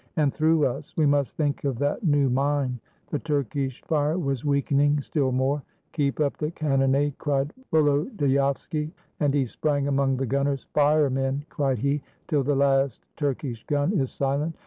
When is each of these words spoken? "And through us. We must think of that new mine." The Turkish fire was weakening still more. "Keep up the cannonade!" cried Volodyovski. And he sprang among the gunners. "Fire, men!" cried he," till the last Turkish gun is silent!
"And 0.17 0.33
through 0.33 0.65
us. 0.65 0.97
We 0.97 1.05
must 1.05 1.37
think 1.37 1.63
of 1.63 1.77
that 1.77 2.03
new 2.03 2.27
mine." 2.27 2.79
The 3.11 3.19
Turkish 3.19 3.83
fire 3.83 4.17
was 4.17 4.43
weakening 4.43 4.99
still 5.01 5.31
more. 5.31 5.61
"Keep 5.91 6.19
up 6.19 6.37
the 6.37 6.49
cannonade!" 6.49 7.19
cried 7.19 7.53
Volodyovski. 7.71 8.89
And 9.19 9.31
he 9.31 9.45
sprang 9.45 9.87
among 9.87 10.17
the 10.17 10.25
gunners. 10.25 10.65
"Fire, 10.73 11.11
men!" 11.11 11.45
cried 11.49 11.77
he," 11.77 12.01
till 12.27 12.41
the 12.41 12.55
last 12.55 13.05
Turkish 13.15 13.63
gun 13.67 13.93
is 13.93 14.09
silent! 14.11 14.55